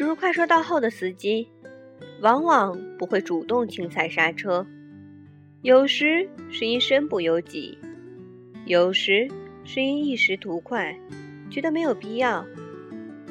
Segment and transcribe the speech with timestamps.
[0.00, 1.46] 驶入快车道后的司机，
[2.22, 4.66] 往往不会主动轻踩刹车，
[5.60, 7.76] 有时是因身不由己，
[8.64, 9.28] 有时
[9.62, 10.98] 是因一时图快，
[11.50, 12.42] 觉得没有必要，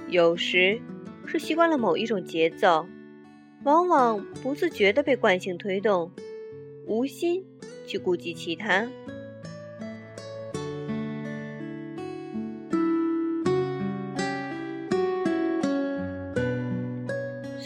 [0.09, 0.79] 有时
[1.25, 2.85] 是习惯了某一种节奏，
[3.63, 6.11] 往往不自觉地被惯性推动，
[6.85, 7.43] 无心
[7.87, 8.87] 去顾及其他。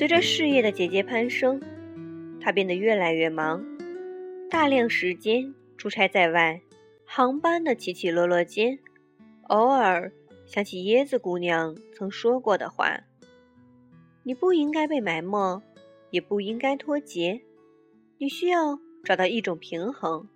[0.04, 1.62] 随着事业的节节攀升，
[2.42, 3.66] 他变得越来越忙，
[4.50, 6.62] 大量时间出差在外，
[7.06, 8.78] 航班的起起落落间，
[9.44, 10.12] 偶尔
[10.46, 13.00] 想起椰子姑娘曾说过的话
[14.24, 15.62] ：“你不应该被埋没，
[16.10, 17.40] 也不应该脱节，
[18.18, 20.28] 你需要找到一种平衡。”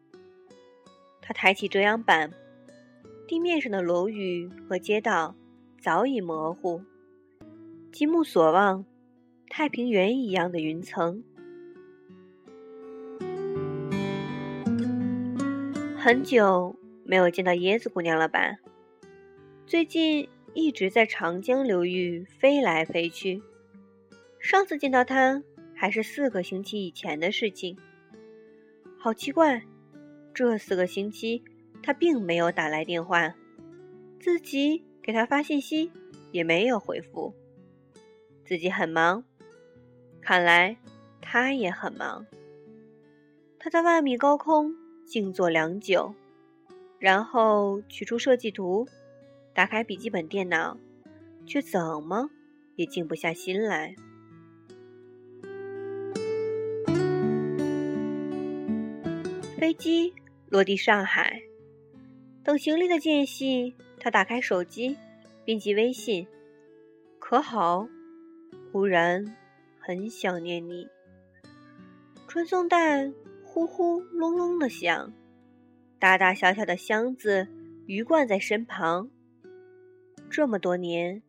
[1.21, 2.31] 他抬起遮阳板，
[3.27, 5.35] 地面上的楼宇和街道
[5.81, 6.81] 早已模糊，
[7.91, 8.85] 极目所望。
[9.49, 11.23] 太平原一样的云层，
[15.97, 18.57] 很久没有见到椰子姑娘了吧？
[19.65, 23.41] 最近一直在长江流域飞来飞去。
[24.39, 27.77] 上次见到她还是四个星期以前的事情。
[28.99, 29.63] 好奇怪，
[30.33, 31.43] 这四个星期
[31.81, 33.33] 她并没有打来电话，
[34.19, 35.91] 自己给她发信息
[36.31, 37.33] 也没有回复，
[38.45, 39.23] 自己很忙。
[40.27, 40.75] 看来
[41.21, 42.25] 他也很忙。
[43.57, 44.75] 他在万米高空
[45.05, 46.13] 静坐良久，
[46.99, 48.85] 然后取出设计图，
[49.53, 50.77] 打开笔记本电脑，
[51.45, 52.29] 却怎么
[52.75, 53.95] 也静不下心来。
[59.57, 60.13] 飞机
[60.49, 61.41] 落地上海，
[62.43, 64.97] 等行李的间隙，他打开手机，
[65.45, 66.27] 编辑微信
[67.17, 67.87] ：“可好？”
[68.73, 69.23] 忽然。
[69.87, 70.85] 很想念你。
[72.27, 73.09] 传送带
[73.41, 75.13] 呼呼隆隆的响，
[75.97, 77.47] 大大小小的箱子
[77.85, 79.09] 鱼贯在身旁。
[80.29, 81.23] 这么多年，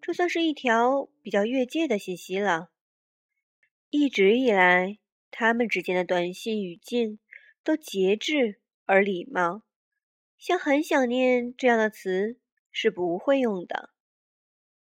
[0.00, 2.70] 这算是一条比较越界的信息了。
[3.90, 5.00] 一直以来，
[5.32, 7.18] 他们之间的短信语境
[7.64, 9.62] 都节制而礼貌，
[10.38, 12.36] 像“很想念”这样的词
[12.70, 13.90] 是不会用的。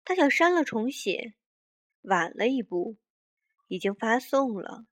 [0.04, 1.36] 他想删了重写。
[2.04, 2.98] 晚了一步，
[3.68, 4.86] 已经发送了。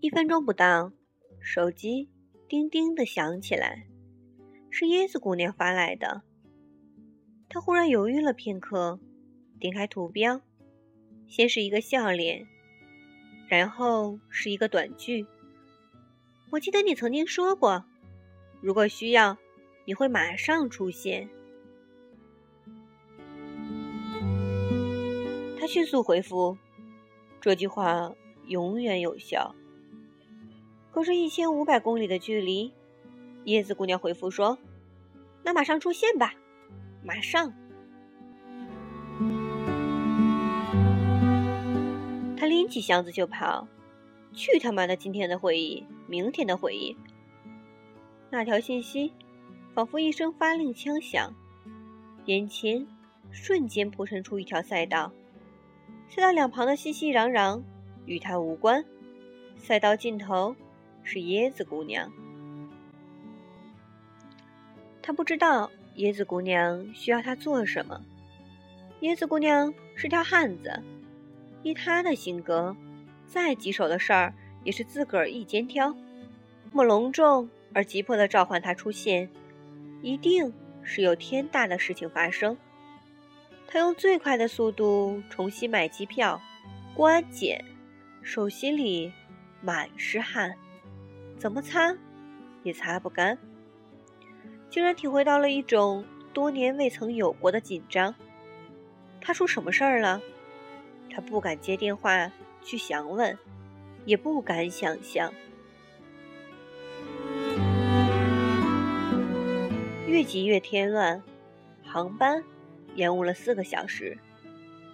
[0.00, 0.92] 一分钟不到，
[1.40, 2.08] 手机
[2.48, 3.86] 叮叮的响起来，
[4.70, 6.22] 是椰子姑娘发来的。
[7.50, 8.98] 他忽然犹豫了片刻，
[9.60, 10.40] 点开图标，
[11.28, 12.46] 先是一个笑脸，
[13.46, 15.26] 然后是一个短句
[16.50, 17.84] ：“我记得你曾经说过，
[18.62, 19.36] 如果需要，
[19.84, 21.28] 你会马上出现。”
[25.62, 26.58] 他迅速回复
[27.40, 28.12] ：“这句话
[28.48, 29.54] 永远有效。”
[30.90, 32.72] 可是，一千五百公里的距离，
[33.44, 34.58] 叶子姑娘回复说
[35.44, 36.34] ：“那马上出现吧，
[37.04, 37.52] 马上。”
[42.36, 43.68] 他拎起箱子就跑，
[44.32, 46.96] 去他妈的今天的会议，明天的会议。
[48.30, 49.12] 那条信息
[49.74, 51.32] 仿佛一声发令枪响，
[52.24, 52.84] 眼前
[53.30, 55.12] 瞬间铺陈出一条赛道。
[56.14, 57.62] 赛道两旁的熙熙攘攘
[58.04, 58.84] 与他无关，
[59.56, 60.54] 赛道尽头
[61.02, 62.12] 是椰子姑娘。
[65.00, 67.98] 他不知道椰子姑娘需要他做什么。
[69.00, 70.82] 椰子姑娘是条汉子，
[71.62, 72.76] 依他的性格，
[73.26, 74.34] 再棘手的事儿
[74.64, 75.96] 也是自个儿一肩挑。
[76.70, 79.30] 那么隆重而急迫的召唤他出现，
[80.02, 80.52] 一定
[80.82, 82.54] 是有天大的事情发生。
[83.72, 86.38] 他用最快的速度重新买机票，
[86.94, 87.64] 过安检，
[88.20, 89.10] 手心里
[89.62, 90.54] 满是汗，
[91.38, 91.96] 怎么擦
[92.64, 93.38] 也擦不干，
[94.68, 96.04] 竟然体会到了一种
[96.34, 98.14] 多年未曾有过的紧张。
[99.22, 100.20] 他出什么事儿了？
[101.08, 102.30] 他不敢接电话
[102.62, 103.38] 去详问，
[104.04, 105.32] 也不敢想象。
[110.06, 111.22] 越急越添乱，
[111.82, 112.44] 航班。
[112.94, 114.16] 延误了四个小时。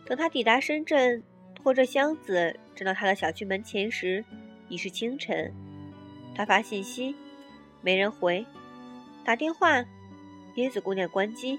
[0.05, 1.23] 等他抵达深圳，
[1.55, 4.25] 拖着箱子站到他的小区门前时，
[4.69, 5.53] 已是清晨。
[6.35, 7.15] 他发信息，
[7.83, 8.45] 没人回；
[9.25, 9.85] 打电话，
[10.57, 11.59] 椰子姑娘关机。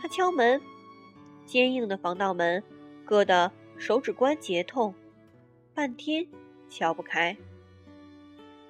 [0.00, 0.60] 他敲门，
[1.44, 2.62] 坚硬的防盗门
[3.06, 4.94] 硌得手指关节痛，
[5.74, 6.26] 半天
[6.70, 7.36] 敲不开。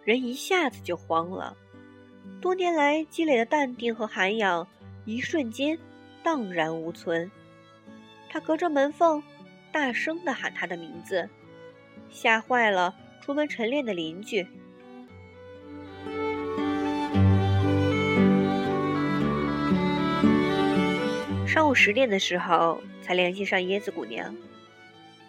[0.05, 1.57] 人一下子就慌了，
[2.41, 4.67] 多年来积累的淡定和涵养，
[5.05, 5.79] 一瞬间
[6.25, 7.31] 荡然无存。
[8.29, 9.23] 他隔着门缝，
[9.71, 11.29] 大声地喊他的名字，
[12.11, 14.45] 吓坏了出门晨练的邻居。
[21.47, 24.35] 上午十点的时候，才联系上椰子姑娘。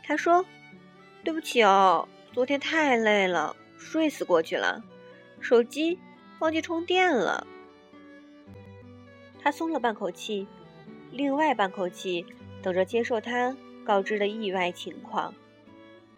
[0.01, 0.43] 她说
[1.23, 4.81] ：“对不起哦，昨天太累了，睡死过去了，
[5.39, 5.99] 手机。”
[6.39, 7.47] 忘记充电了，
[9.41, 10.45] 他松了半口气，
[11.15, 12.25] 另外半口气
[12.61, 15.33] 等着接受他告知的意外情况。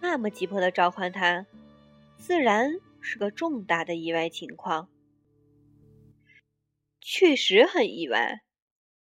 [0.02, 1.46] 那么急迫的召唤他，
[2.18, 4.90] 自然是个重大的意外情况。
[7.00, 8.42] 确实很意外，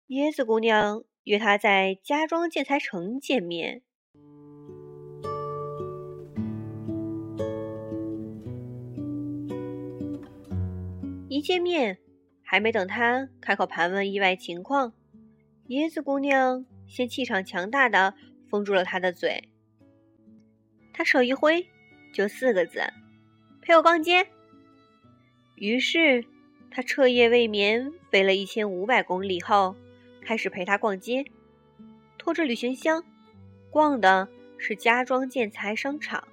[0.09, 3.81] 椰子姑娘约他在家庄建材城见面。
[11.29, 11.99] 一见面，
[12.43, 14.93] 还没等他开口盘问意外情况，
[15.69, 18.13] 椰子姑娘先气场强大的
[18.49, 19.49] 封住了他的嘴。
[20.93, 21.67] 他手一挥，
[22.13, 22.81] 就四个字
[23.61, 24.27] ：“陪我逛街。”
[25.55, 26.23] 于是
[26.69, 29.75] 他彻夜未眠，飞了一千五百公里后，
[30.21, 31.25] 开始陪他逛街，
[32.17, 33.03] 拖着旅行箱，
[33.71, 34.27] 逛的
[34.59, 36.27] 是家装建材商场。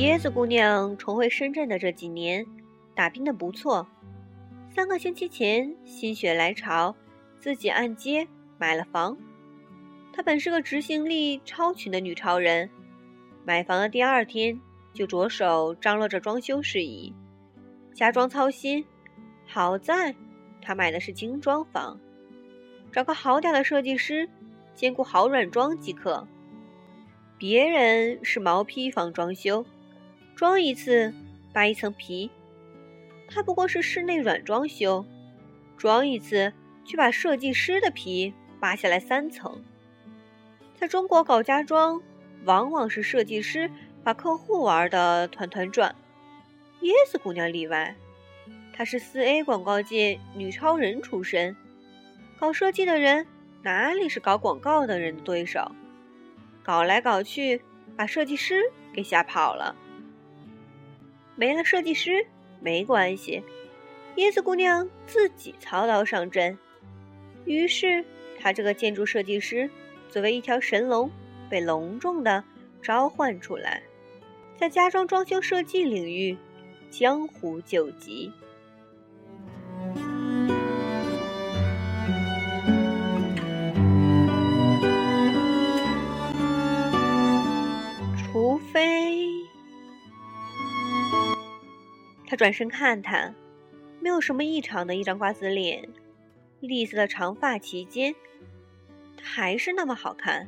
[0.00, 2.46] 椰子姑娘重回深圳的这几年，
[2.94, 3.86] 打拼的不错。
[4.74, 6.96] 三个星期前心血来潮，
[7.38, 8.26] 自己按揭
[8.56, 9.14] 买了房。
[10.10, 12.70] 她本是个执行力超群的女超人，
[13.44, 14.58] 买房的第二天
[14.94, 17.14] 就着手张罗着装修事宜，
[17.92, 18.82] 家装操心。
[19.46, 20.14] 好在
[20.62, 22.00] 她买的是精装房，
[22.90, 24.26] 找个好点的设计师，
[24.74, 26.26] 兼顾好软装即可。
[27.36, 29.62] 别人是毛坯房装修。
[30.40, 31.12] 装一次
[31.52, 32.30] 扒一层皮，
[33.28, 35.04] 它不过是室内软装修，
[35.76, 36.50] 装一次
[36.82, 39.62] 却把设计师的皮扒下来三层。
[40.74, 42.00] 在中国搞家装，
[42.46, 43.70] 往往是设计师
[44.02, 45.94] 把客户玩的团团转，
[46.80, 47.94] 椰子姑娘例外。
[48.72, 51.54] 她是四 A 广告界女超人出身，
[52.38, 53.26] 搞设计的人
[53.62, 55.70] 哪里是搞广告的人的对手？
[56.62, 57.60] 搞来搞去，
[57.94, 59.76] 把设计师给吓跑了。
[61.40, 62.26] 没了设计师
[62.60, 63.42] 没关系，
[64.16, 66.58] 椰子姑娘自己操刀上阵。
[67.46, 68.04] 于是，
[68.38, 69.70] 她这个建筑设计师
[70.10, 71.10] 作为一条神龙，
[71.48, 72.44] 被隆重的
[72.82, 73.82] 召唤出来，
[74.54, 76.36] 在家装装修设计领域
[76.90, 78.30] 江湖救急。
[92.30, 93.34] 他转身看他，
[93.98, 95.88] 没有什么异常的一张瓜子脸，
[96.60, 98.14] 栗色的长发齐肩，
[99.16, 100.46] 他还是那么好看。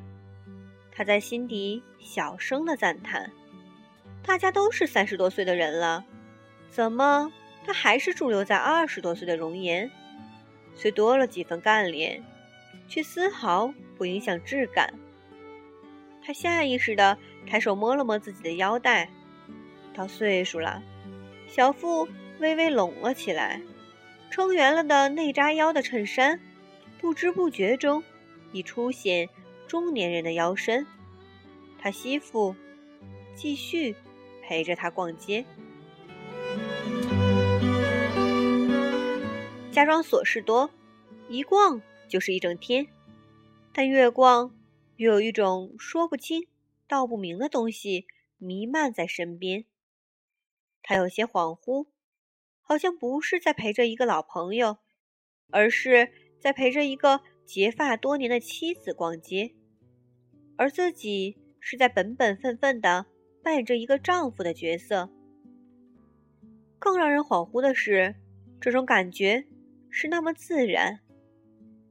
[0.93, 3.32] 他在心底小声的赞叹：
[4.23, 6.05] 大家都是三十多岁的人了，
[6.70, 7.32] 怎么
[7.67, 9.90] 他还是驻留在二十多岁的容颜？
[10.77, 12.22] 虽多了几分干练，
[12.86, 14.94] 却丝毫不影响质感。
[16.24, 19.10] 他下意识的抬手摸了摸自己的腰带，
[19.93, 20.81] 到岁数了。
[21.54, 23.60] 小腹微微拢了起来，
[24.30, 26.40] 撑圆了的内扎腰的衬衫，
[26.98, 28.02] 不知不觉中
[28.52, 29.28] 已出现
[29.66, 30.86] 中年人的腰身。
[31.78, 32.56] 他媳妇
[33.34, 33.94] 继续
[34.42, 35.44] 陪着他逛街，
[39.70, 40.70] 家装琐事多，
[41.28, 42.86] 一逛就是一整天。
[43.74, 44.54] 但越逛，
[44.96, 46.46] 越有一种说不清
[46.88, 48.06] 道不明的东西
[48.38, 49.66] 弥漫在身边。
[50.82, 51.86] 他有些恍惚，
[52.60, 54.79] 好像不是在陪着一个老朋友，
[55.51, 56.10] 而是
[56.41, 59.55] 在陪着一个结发多年的妻子逛街，
[60.56, 63.06] 而自己是在本本分分的
[63.43, 65.10] 扮演着一个丈夫的角色。
[66.79, 68.17] 更让人恍惚的是，
[68.60, 69.46] 这种感觉
[69.89, 70.98] 是那么自然，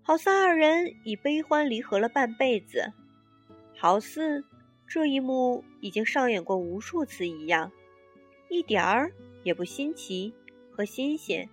[0.01, 2.91] 好似二人已悲欢离合了半辈子，
[3.77, 4.43] 好似
[4.85, 7.71] 这一幕已经上演过无数次一样。
[8.51, 10.33] 一点儿也不新奇
[10.69, 11.47] 和新鲜。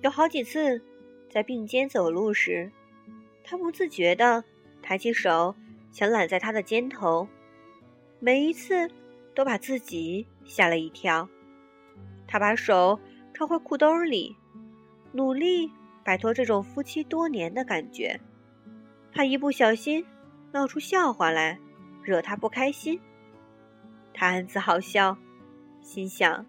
[0.00, 0.82] 有好几次，
[1.28, 2.72] 在并肩走路时，
[3.44, 4.42] 他不自觉地
[4.80, 5.54] 抬起手，
[5.92, 7.28] 想揽在他的肩头，
[8.18, 8.90] 每一次
[9.34, 11.28] 都把自己吓了一跳。
[12.26, 12.98] 他把手
[13.34, 14.34] 揣回裤兜里，
[15.12, 15.70] 努力
[16.02, 18.18] 摆脱这种夫妻多年的感觉。
[19.12, 20.02] 怕一不小心
[20.50, 21.60] 闹出笑话来，
[22.02, 22.98] 惹他不开心。
[24.12, 25.16] 他暗自好笑，
[25.82, 26.46] 心想：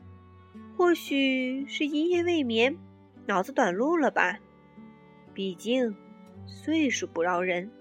[0.77, 2.77] 或许是一夜未眠，
[3.25, 4.39] 脑子短路了吧？
[5.33, 5.95] 毕竟
[6.45, 7.71] 岁数不饶人。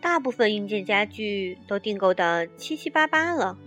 [0.00, 3.58] 大部分硬件家具都订购的七七八八了，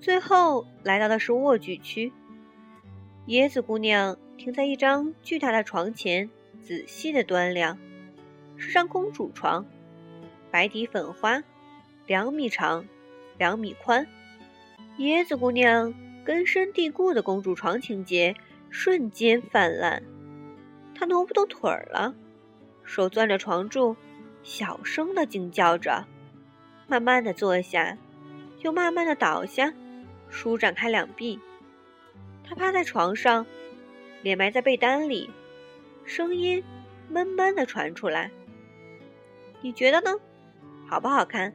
[0.00, 2.12] 最后来到的是卧具区。
[3.28, 6.28] 椰子姑娘停在一张巨大的床前，
[6.62, 7.76] 仔细的端量，
[8.56, 9.66] 是张公主床，
[10.50, 11.42] 白底粉花，
[12.06, 12.86] 两米长，
[13.36, 14.06] 两米宽。
[14.98, 15.92] 椰子姑娘
[16.24, 18.34] 根深蒂固的公主床情节
[18.70, 20.02] 瞬间泛滥，
[20.94, 22.14] 她挪不动腿儿了，
[22.84, 23.96] 手攥着床柱。
[24.44, 26.04] 小声的惊叫着，
[26.88, 27.96] 慢慢的坐下，
[28.58, 29.72] 又慢慢的倒下，
[30.28, 31.38] 舒展开两臂。
[32.42, 33.46] 他趴在床上，
[34.20, 35.30] 脸埋在被单里，
[36.04, 36.62] 声音
[37.08, 38.30] 闷闷的传出来
[39.62, 40.10] ：“你觉得呢？
[40.88, 41.52] 好不好看？”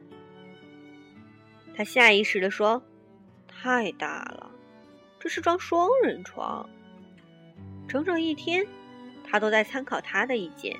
[1.76, 2.82] 他下意识的说
[3.46, 4.50] ：“太大了，
[5.20, 6.68] 这是张双人床。”
[7.88, 8.66] 整整一天，
[9.24, 10.76] 他都在参考他的意见。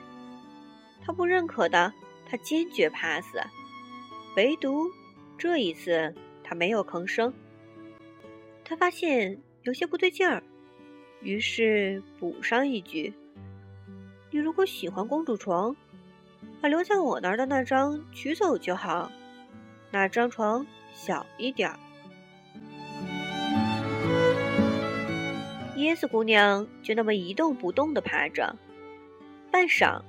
[1.05, 1.93] 他不认可的，
[2.27, 3.25] 他坚决 pass。
[4.37, 4.91] 唯独
[5.39, 7.33] 这一次，他没有吭声。
[8.65, 10.43] 他发现有些不对劲儿，
[11.23, 13.15] 于是补上一句
[14.41, 15.75] ：“如果喜欢公主床，
[16.61, 19.11] 把留在我那儿的那张取走就好，
[19.91, 21.79] 那张床小一点儿。”
[25.77, 28.57] 椰子姑娘就那么一动不动的趴着，
[29.51, 30.03] 半晌。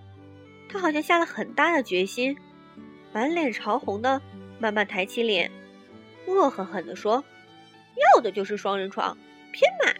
[0.71, 2.37] 他好像下了很大的决心，
[3.11, 4.21] 满脸潮红的
[4.59, 5.51] 慢慢抬起脸，
[6.27, 7.23] 恶狠狠地说
[8.15, 9.17] ：“要的就是双人床，
[9.51, 9.98] 偏买！”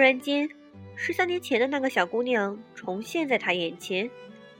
[0.00, 0.48] 突然间，
[0.96, 4.10] 十三年前的那个小姑娘重现在他眼前，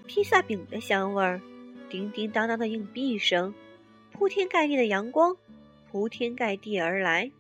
[0.07, 1.41] 披萨饼的香味儿，
[1.89, 3.55] 叮叮当当的硬币声，
[4.13, 5.35] 铺天盖地的阳光，
[5.91, 7.33] 铺天盖地而来，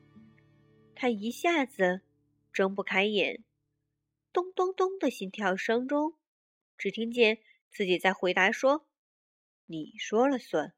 [0.94, 2.00] 他一下子。
[2.54, 3.44] 睁不开眼，
[4.32, 6.14] 咚咚咚的心跳声中，
[6.78, 7.40] 只听见
[7.70, 8.86] 自己在回答说
[9.68, 10.72] ：“你说了算。”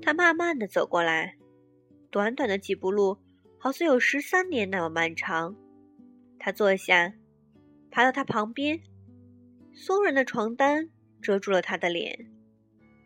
[0.00, 1.36] 他慢慢的走过来，
[2.12, 3.16] 短短的几步路，
[3.58, 5.56] 好似有十三年那么漫长。
[6.38, 7.14] 他坐下，
[7.90, 8.82] 爬到他旁边，
[9.72, 10.90] 松软的床单
[11.22, 12.30] 遮住了他的脸。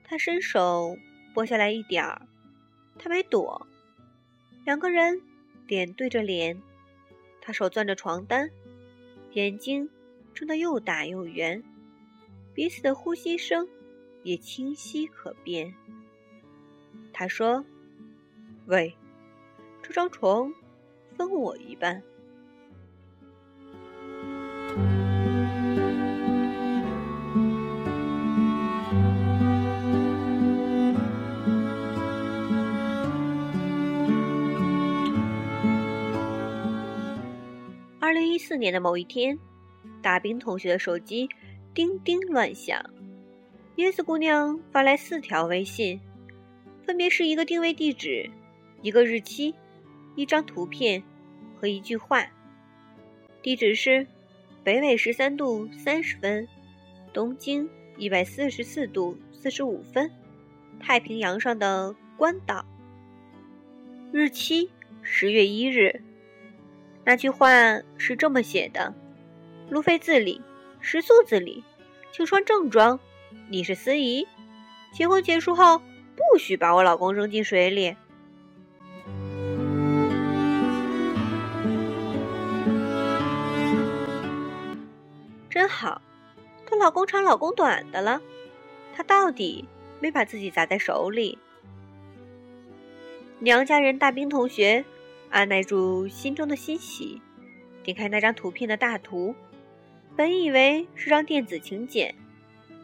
[0.02, 0.96] 他伸手
[1.32, 2.26] 拨下来一点儿。
[2.98, 3.64] 他没躲，
[4.64, 5.22] 两个人
[5.68, 6.60] 脸对着脸，
[7.40, 8.50] 他手攥着床单，
[9.34, 9.88] 眼睛
[10.34, 11.62] 睁得又大又圆，
[12.52, 13.68] 彼此的呼吸声
[14.24, 15.72] 也清晰可辨。
[17.12, 17.64] 他说
[18.66, 18.92] ：“喂，
[19.80, 20.52] 这张床
[21.16, 22.02] 分我一半。”
[38.00, 39.38] 二零一四年的某一天，
[40.02, 41.28] 大兵同学的手机
[41.72, 42.84] 叮叮乱响，
[43.76, 46.00] 椰子姑娘发来四条微信，
[46.84, 48.30] 分别是一个定位地址、
[48.86, 49.52] 一个日期、
[50.14, 51.02] 一张图片
[51.60, 52.24] 和一句话。
[53.42, 54.06] 地址是
[54.62, 56.46] 北纬十三度三十分，
[57.12, 60.08] 东经一百四十四度四十五分，
[60.78, 62.64] 太平洋上的关岛。
[64.12, 64.70] 日期
[65.02, 66.00] 十月一日。
[67.04, 67.50] 那句话
[67.98, 68.94] 是这么写的
[69.68, 70.40] ：“路费自理，
[70.78, 71.64] 食宿自理，
[72.12, 73.00] 请穿正装。
[73.48, 74.28] 你是司仪，
[74.92, 75.82] 结婚结束后
[76.14, 77.96] 不许把我老公扔进水里。”
[85.56, 86.02] 真好，
[86.66, 88.20] 她老公长老公短的了，
[88.94, 89.66] 她到底
[90.00, 91.38] 没把自己砸在手里。
[93.38, 94.84] 娘家人大兵同学。
[95.30, 97.22] 按耐住心中的欣喜，
[97.82, 99.34] 点开那张图片的大图，
[100.14, 102.14] 本以为是张电子请柬，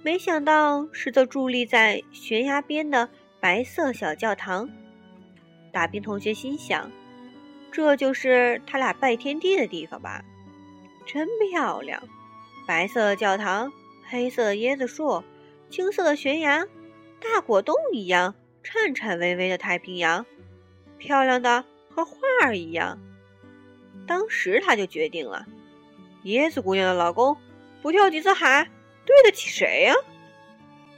[0.02, 4.68] 没想到是座伫立在悬崖边的白色小教堂。
[5.70, 6.90] 大兵同学心想：
[7.70, 10.24] 这就是他俩拜天地的地方吧？
[11.04, 12.02] 真漂亮！
[12.72, 13.70] 白色的教堂，
[14.08, 15.22] 黑色的椰子树，
[15.68, 16.66] 青色的悬崖，
[17.20, 20.24] 大果冻一样颤颤巍巍的太平洋，
[20.96, 21.66] 漂亮的。
[21.94, 22.98] 和画儿一样。
[24.06, 25.44] 当时他就决定了，
[26.24, 27.36] 椰子姑娘的老公
[27.82, 28.70] 不跳几次海，
[29.04, 29.94] 对得起谁呀？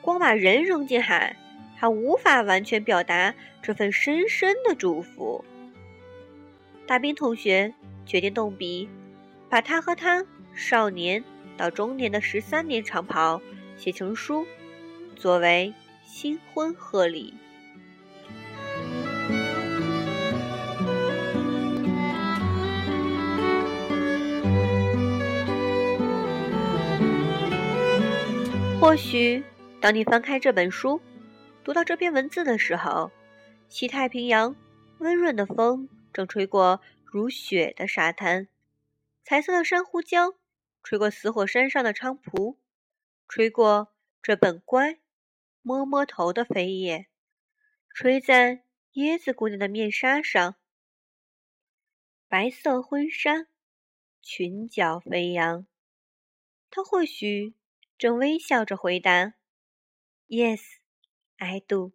[0.00, 1.36] 光把人扔进海，
[1.74, 5.44] 还无法完全表达这份深深的祝福。
[6.86, 7.74] 大兵同学
[8.06, 8.88] 决定动笔，
[9.48, 11.24] 把他和他少年
[11.56, 13.40] 到中年的十三年长跑
[13.76, 14.46] 写成书，
[15.16, 15.72] 作为
[16.04, 17.34] 新婚贺礼。
[28.80, 29.42] 或许，
[29.80, 31.00] 当你翻开这本书，
[31.64, 33.10] 读到这篇文字的时候，
[33.68, 34.54] 西太平洋
[34.98, 38.46] 温润的风正吹过如雪的沙滩，
[39.24, 40.34] 彩色的珊瑚礁
[40.84, 42.60] 吹过死火山上的菖蒲，
[43.26, 45.00] 吹过这本乖
[45.62, 47.08] 摸摸头的飞叶，
[47.92, 50.54] 吹在椰子姑娘的面纱上，
[52.28, 53.48] 白色婚纱，
[54.22, 55.66] 裙角飞扬，
[56.70, 57.56] 她或许。
[57.96, 59.34] 正微笑着回答
[60.26, 60.60] ：“Yes,
[61.36, 61.92] I do。”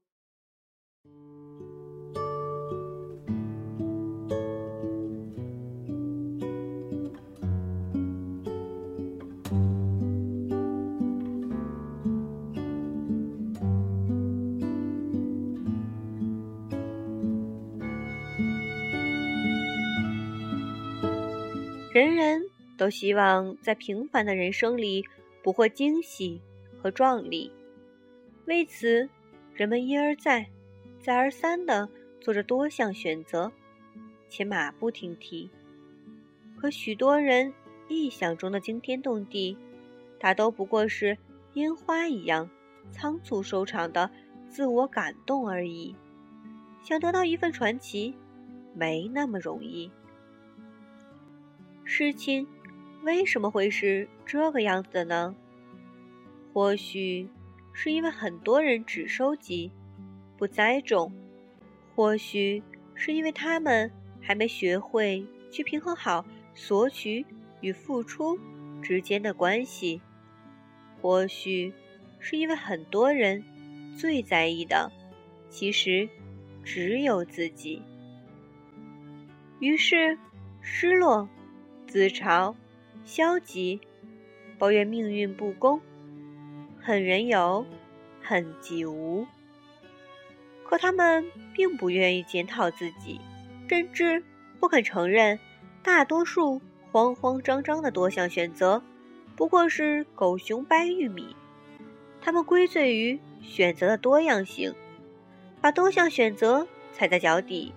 [22.19, 25.05] 人都希望在平凡的人生里。
[25.41, 26.41] 捕获惊喜
[26.77, 27.49] 和壮丽，
[28.45, 29.09] 为此，
[29.53, 30.45] 人们一而再、
[30.99, 31.87] 再而三地
[32.19, 33.49] 做着多项选择，
[34.27, 35.49] 且马不停蹄。
[36.57, 37.53] 可许多人
[37.87, 39.57] 臆想中的惊天动地，
[40.19, 41.17] 大都不过是
[41.53, 42.49] 烟花一样
[42.91, 44.11] 仓促收场的
[44.49, 45.95] 自我感动而已。
[46.83, 48.13] 想得到一份传奇，
[48.75, 49.89] 没那么容易。
[51.89, 52.47] 事情。
[53.01, 55.35] 为什么会是这个样子的呢？
[56.53, 57.27] 或许
[57.73, 59.71] 是因为很多人只收集，
[60.37, 61.11] 不栽种；
[61.95, 62.61] 或许
[62.93, 66.23] 是因为他们还没学会去平衡好
[66.53, 67.25] 索取
[67.61, 68.37] 与付出
[68.83, 69.99] 之间的关系；
[71.01, 71.73] 或许
[72.19, 73.43] 是因为很多人
[73.97, 74.91] 最在意的
[75.49, 76.07] 其实
[76.63, 77.81] 只有自己，
[79.59, 80.19] 于是
[80.61, 81.27] 失落、
[81.89, 82.55] 自嘲。
[83.03, 83.81] 消极，
[84.59, 85.81] 抱怨命运不公，
[86.79, 87.65] 恨人有，
[88.21, 89.25] 恨己无。
[90.63, 93.19] 可他们并不愿意检讨自己，
[93.67, 94.23] 甚至
[94.59, 95.39] 不肯承认，
[95.81, 98.83] 大多数慌慌张张的多项选择，
[99.35, 101.35] 不过是狗熊掰玉米。
[102.21, 104.75] 他们归罪于选择的多样性，
[105.61, 107.73] 把多项选择踩在脚底，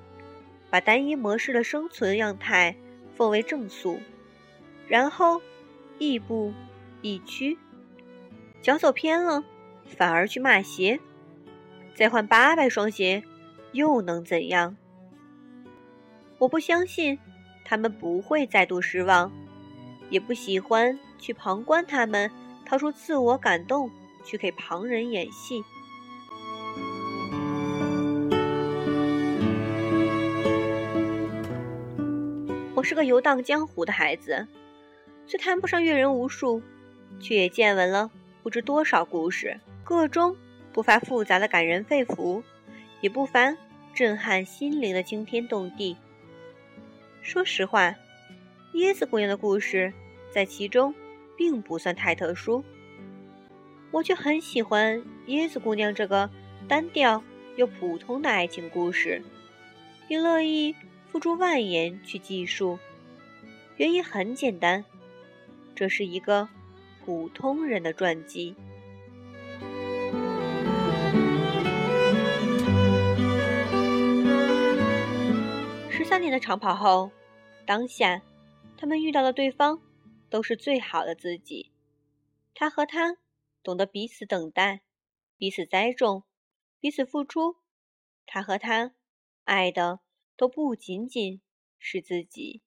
[0.68, 2.76] 把单一模式的生存样态
[3.22, 4.00] 奉为正肃。
[4.88, 5.40] 然后，
[5.96, 6.52] 亦步
[7.02, 7.56] 亦趋，
[8.60, 9.44] 脚走偏了，
[9.86, 10.98] 反而去骂鞋，
[11.94, 13.22] 再换八百双鞋，
[13.70, 14.76] 又能怎样？
[16.38, 17.16] 我不相信
[17.64, 19.30] 他们不会再度失望，
[20.10, 22.28] 也不喜欢去旁观他们
[22.66, 23.88] 掏出自我感动
[24.24, 25.62] 去给旁人演戏。
[32.82, 34.46] 是个游荡江湖的孩子。
[35.26, 36.62] 虽谈不上阅人无数，
[37.20, 38.10] 却也见闻了
[38.42, 40.36] 不知多少故事，个中
[40.72, 42.42] 不乏复杂的感人肺腑，
[43.00, 43.56] 也不乏
[43.94, 45.96] 震撼心灵的惊天动地。
[47.20, 47.94] 说实话，
[48.74, 49.92] 椰子姑娘的故事
[50.32, 50.94] 在其中
[51.36, 52.64] 并不算太特殊，
[53.90, 56.28] 我却很喜欢椰子姑娘这个
[56.66, 57.22] 单调
[57.56, 59.22] 又普通的爱情故事，
[60.08, 60.74] 并乐意
[61.12, 62.78] 付出万言去记述。
[63.76, 64.82] 原因很简单。
[65.74, 66.48] 这是一个
[67.04, 68.56] 普通人的传记。
[75.90, 77.10] 十三年的长跑后，
[77.66, 78.22] 当下，
[78.78, 79.82] 他们遇到的对方
[80.30, 81.70] 都是最好的自己。
[82.54, 83.18] 他和他
[83.62, 84.80] 懂得彼此等待，
[85.36, 86.24] 彼此栽种，
[86.80, 87.56] 彼此付出。
[88.24, 88.92] 他和他
[89.44, 90.00] 爱的
[90.42, 91.40] 都不仅仅
[91.78, 92.62] 是自己。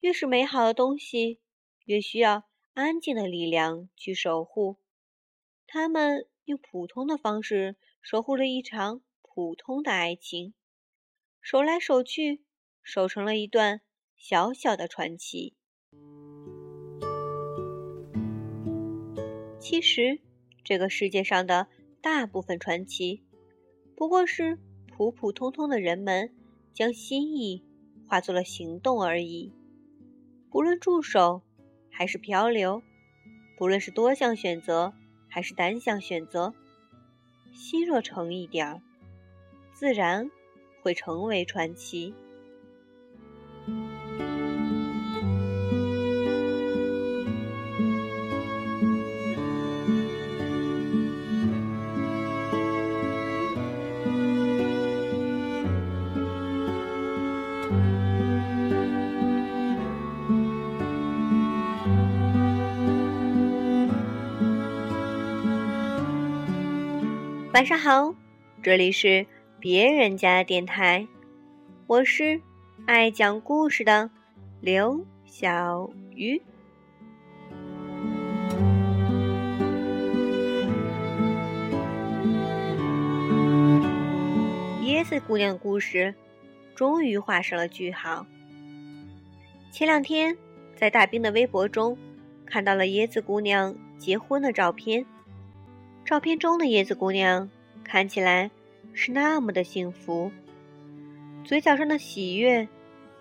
[0.00, 1.38] 越是美好的东西。
[1.84, 2.42] 越需要
[2.74, 4.78] 安静的力量去守护。
[5.68, 10.54] 他们用普通的方式守护了一场普通的爱情，
[11.40, 12.42] 守来守去，
[12.82, 13.80] 守成了一段
[14.16, 15.54] 小小的传奇。
[19.60, 20.20] 其实，
[20.64, 21.68] 这个世界上的
[22.00, 23.22] 大部分传奇，
[23.94, 26.34] 不过是普普通通的人们
[26.72, 27.64] 将心意
[28.06, 29.52] 化作了行动而已。
[30.50, 31.42] 不论驻守。
[31.94, 32.82] 还是漂流，
[33.58, 34.94] 不论是多项选择
[35.28, 36.54] 还是单项选择，
[37.52, 38.82] 心若诚一点儿，
[39.74, 40.30] 自然
[40.80, 42.14] 会成为传奇。
[67.52, 68.14] 晚上好，
[68.62, 69.26] 这里是
[69.60, 71.06] 别人家电台，
[71.86, 72.40] 我是
[72.86, 74.08] 爱讲故事的
[74.62, 76.40] 刘小鱼。
[84.80, 86.14] 椰子姑娘故事
[86.74, 88.26] 终于画上了句号。
[89.70, 90.34] 前两天
[90.74, 91.98] 在大兵的微博中
[92.46, 95.04] 看到了椰子姑娘结婚的照片。
[96.04, 97.48] 照片中的叶子姑娘
[97.84, 98.50] 看起来
[98.92, 100.30] 是那么的幸福，
[101.44, 102.68] 嘴角上的喜悦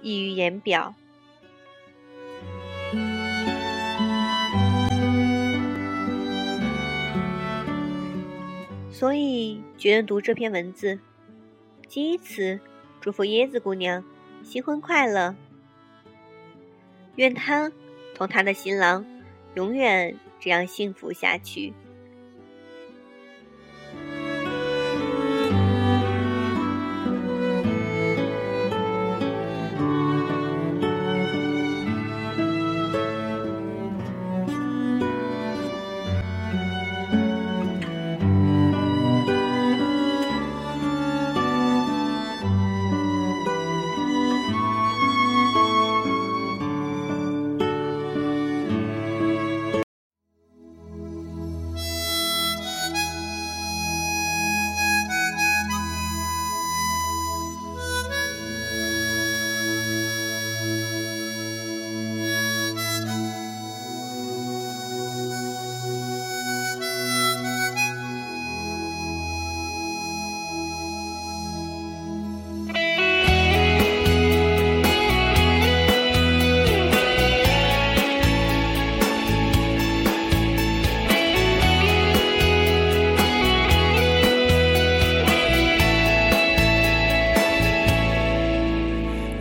[0.02, 0.94] 溢于言表。
[8.92, 11.00] 所以决定读这篇文字，
[11.88, 12.60] 第一次
[13.00, 14.04] 祝福椰子姑娘
[14.44, 15.34] 新婚快乐，
[17.16, 17.72] 愿她
[18.14, 19.06] 同她的新郎
[19.56, 21.74] 永远这样幸福下去。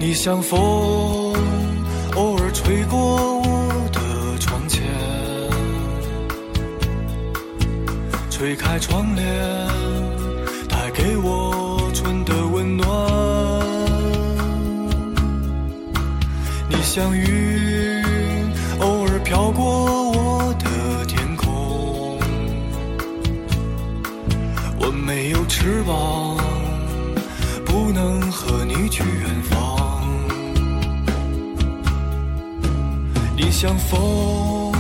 [0.03, 0.59] 你像风，
[2.17, 2.99] 偶尔吹过
[3.39, 4.83] 我的窗前，
[8.31, 9.27] 吹开窗帘，
[10.71, 12.89] 带给我春的温暖。
[16.71, 17.60] 你像雨，
[33.61, 34.73] 像风，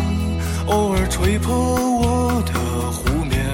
[0.68, 2.54] 偶尔吹破我的
[2.90, 3.44] 湖面，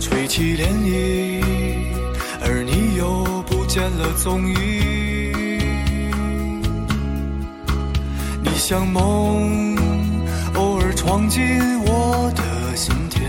[0.00, 1.40] 吹起涟漪，
[2.42, 4.54] 而你又不见了踪影。
[8.42, 9.76] 你像梦，
[10.56, 11.44] 偶尔闯进
[11.84, 13.22] 我的心田，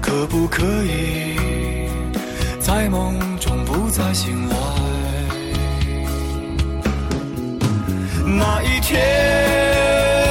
[0.00, 1.36] 可不可以
[2.58, 4.79] 在梦中不再醒来？
[8.40, 8.98] 那一天，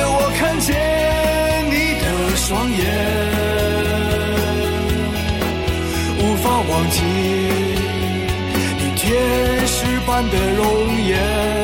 [0.07, 0.75] 我看见
[1.69, 2.81] 你的双眼，
[6.17, 6.97] 无法忘记
[8.79, 9.05] 你天
[9.67, 10.65] 使般的容
[11.05, 11.58] 颜。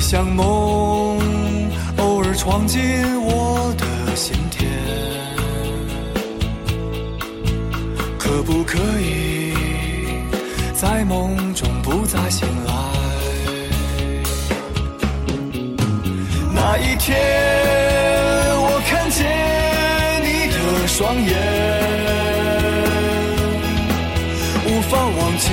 [0.00, 1.20] 像梦，
[1.98, 2.80] 偶尔闯进
[3.22, 4.68] 我的心田，
[8.18, 9.52] 可不可以
[10.74, 12.72] 在梦中不再醒来？
[16.52, 17.16] 那一天，
[18.56, 19.28] 我看见
[20.24, 21.30] 你的双眼，
[24.66, 25.46] 无法忘记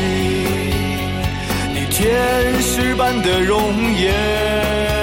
[1.98, 3.60] 天使般的容
[3.96, 4.97] 颜。